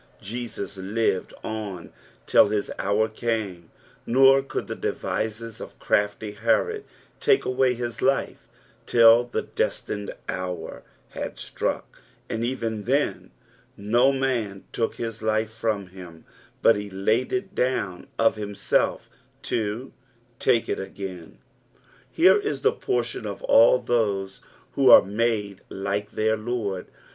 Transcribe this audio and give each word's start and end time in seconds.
Jesus 0.21 0.77
lived 0.77 1.31
on 1.43 1.93
till 2.25 2.47
his 2.49 2.71
hour 2.79 3.07
came, 3.07 3.69
nor 4.03 4.41
could 4.41 4.65
the 4.65 4.73
devices 4.73 5.61
of 5.61 5.77
crmfty 5.77 6.37
Herod 6.37 6.85
take 7.19 7.45
away 7.45 7.75
his 7.75 8.01
life 8.01 8.47
till 8.87 9.25
the 9.25 9.43
destined 9.43 10.15
hour 10.27 10.81
had 11.09 11.37
struck; 11.37 12.01
and 12.29 12.43
even 12.43 12.85
then 12.85 13.29
no 13.77 14.11
man 14.11 14.63
took 14.73 14.95
his 14.95 15.21
life 15.21 15.53
from 15.53 15.89
him, 15.89 16.25
but 16.63 16.75
he 16.75 16.89
laid 16.89 17.31
it 17.31 17.53
down 17.53 18.07
of 18.17 18.37
himself, 18.37 19.07
to 19.43 19.93
take 20.39 20.67
It 20.67 20.79
agxin. 20.79 21.35
Here 22.11 22.37
is 22.39 22.61
the 22.61 22.71
portion 22.73 23.27
of 23.27 23.43
all 23.43 23.77
those 23.77 24.41
who 24.73 24.89
are 24.89 25.03
made 25.03 25.61
like 25.69 26.09
their 26.13 26.37
T;oid. 26.37 26.87